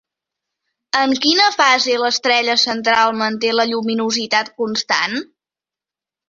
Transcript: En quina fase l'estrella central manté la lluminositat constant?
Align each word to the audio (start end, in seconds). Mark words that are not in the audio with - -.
En 1.01 1.11
quina 1.25 1.49
fase 1.57 1.97
l'estrella 2.03 2.55
central 2.63 3.13
manté 3.19 3.53
la 3.59 3.67
lluminositat 3.73 4.51
constant? 4.63 5.17